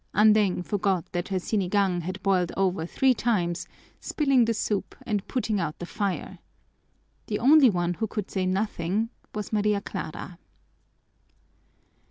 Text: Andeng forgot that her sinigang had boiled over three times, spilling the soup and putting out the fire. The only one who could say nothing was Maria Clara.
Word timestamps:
Andeng 0.15 0.63
forgot 0.65 1.11
that 1.11 1.27
her 1.27 1.37
sinigang 1.37 2.01
had 2.01 2.23
boiled 2.23 2.51
over 2.57 2.87
three 2.87 3.13
times, 3.13 3.67
spilling 3.99 4.45
the 4.45 4.53
soup 4.55 4.95
and 5.05 5.27
putting 5.27 5.59
out 5.59 5.77
the 5.77 5.85
fire. 5.85 6.39
The 7.27 7.37
only 7.37 7.69
one 7.69 7.93
who 7.93 8.07
could 8.07 8.31
say 8.31 8.47
nothing 8.47 9.11
was 9.35 9.53
Maria 9.53 9.79
Clara. 9.79 10.39